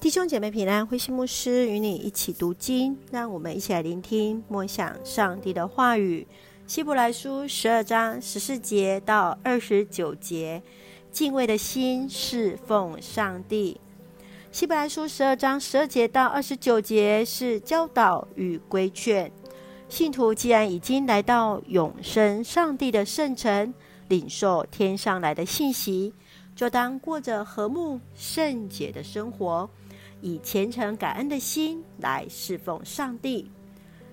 [0.00, 6.24] 弟兄姐妹平安，慧馨牧师与你一起读经，让我们一起来聆听默想上帝的话语。
[6.68, 10.62] 希伯来书十二章十四节到二十九节，
[11.10, 13.80] 敬畏的心侍奉上帝。
[14.52, 19.30] 希伯来书十二章十二节到二十九节是教导与规劝。
[19.88, 23.74] 信徒既然已经来到永生上帝的圣城，
[24.06, 26.14] 领受天上来的信息，
[26.54, 29.68] 就当过着和睦圣洁的生活。
[30.20, 33.50] 以虔诚感恩的心来侍奉上帝。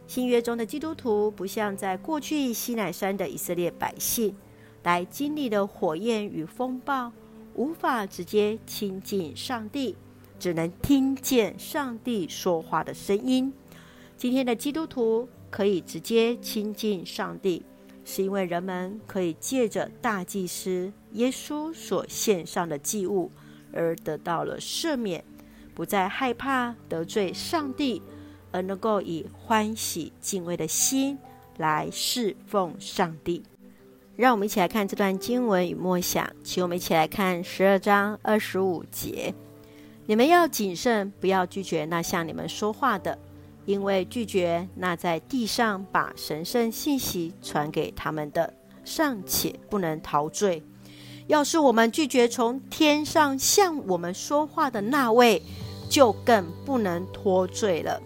[0.08, 4.36] 新约中的基督徒不像在过去西奈山的以色列百姓，
[4.84, 7.12] 来经历的火焰与风暴，
[7.55, 9.95] 无法直接亲近上帝，
[10.38, 13.52] 只能听见上帝说话的声音。
[14.16, 17.64] 今天的基督徒可以直接亲近上帝，
[18.03, 23.31] 是因为人们可以借着大祭司耶稣所献上的祭物，
[23.73, 25.26] 而得到了赦免。
[25.76, 28.02] 不再害怕得罪上帝，
[28.52, 31.20] 而能够以欢喜敬畏的心
[31.58, 33.44] 来侍奉上帝。
[34.16, 39.34] 让我们一起来看这段经文与默想，请我们一起来看十二章二十五节：
[40.06, 43.20] 你们要谨慎，不要拒绝那向你们说话的，
[43.66, 48.54] 因为拒绝那在地上把神圣信息传给他们的，
[48.86, 50.64] 尚且不能陶醉。
[51.28, 55.42] 要是我们拒绝从天上向我们说话的那位，
[55.89, 58.02] 就更不能脱罪了。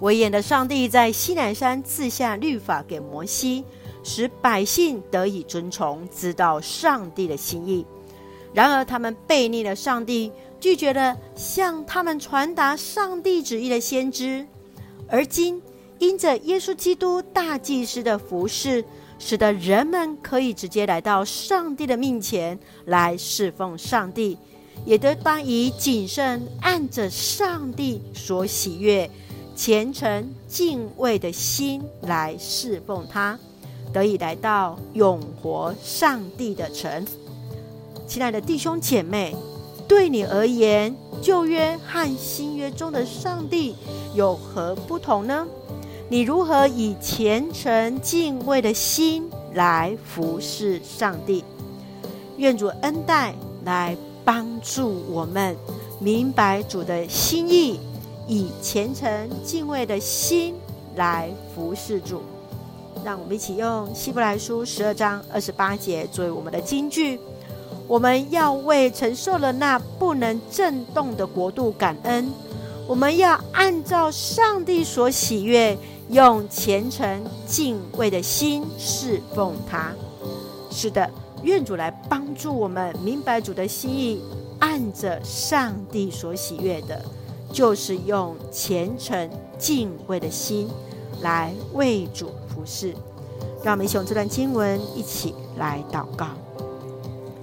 [0.00, 3.64] 威严的上帝在西南山赐下律法给摩西，
[4.02, 7.86] 使百姓得以遵从，知道上帝的心意。
[8.52, 14.46] 然而，他们悖逆了上帝，拒绝了向他们传达上帝旨意的先知。
[15.08, 15.62] 而今，
[15.98, 18.84] 因着耶稣基督大祭司的服饰，
[19.18, 24.38] 使得人们可以直接来到上帝的面前来侍奉上帝。
[24.84, 29.10] 也得当以谨慎，按着上帝所喜悦、
[29.56, 33.38] 虔诚敬畏的心来侍奉他，
[33.92, 37.06] 得以来到永活上帝的城。
[38.06, 39.34] 亲爱的弟兄姐妹，
[39.88, 43.74] 对你而言，旧约和新约中的上帝
[44.14, 45.46] 有何不同呢？
[46.10, 51.42] 你如何以虔诚敬畏的心来服侍上帝？
[52.36, 53.96] 愿主恩待来。
[54.24, 55.56] 帮助我们
[55.98, 57.78] 明白主的心意，
[58.26, 60.54] 以虔诚敬畏的心
[60.96, 62.22] 来服侍主。
[63.04, 67.20] 让我们一起用希伯来书十二章二十八节作为我们的金句。
[67.86, 72.32] 我们要为承受了那不能震动的国度感恩。
[72.86, 75.76] 我们要按照上帝所喜悦，
[76.08, 79.92] 用虔诚敬畏的心侍奉他。
[80.70, 81.23] 是的。
[81.44, 84.20] 愿主来帮助我们明白主的心意，
[84.58, 87.04] 按着上帝所喜悦的，
[87.52, 90.68] 就是用虔诚敬畏的心
[91.20, 92.94] 来为主服侍。
[93.62, 96.28] 让我们一起用这段经文一起来祷告。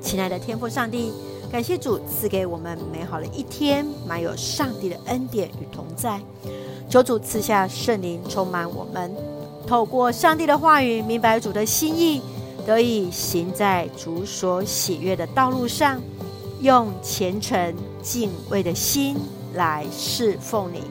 [0.01, 1.11] 亲爱的天父上帝，
[1.51, 6.19] 感谢主赐给我们美好的一天，满有上帝的恩典与同在。
[6.90, 9.16] 求主赐下圣灵充满我们，
[9.66, 12.22] 透过上帝的话语明白主的心意。
[12.61, 16.01] 得以行在主所喜悦的道路上，
[16.59, 19.17] 用虔诚敬畏的心
[19.53, 20.83] 来侍奉你。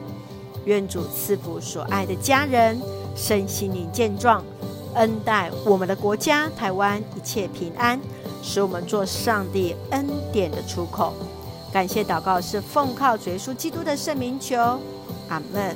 [0.65, 2.79] 愿主赐福所爱的家人
[3.15, 4.43] 身心灵健壮，
[4.93, 7.99] 恩待我们的国家台湾一切平安，
[8.43, 11.13] 使我们做上帝恩典的出口。
[11.73, 14.57] 感谢祷告是奉靠主耶稣基督的圣名求，
[15.29, 15.75] 阿门。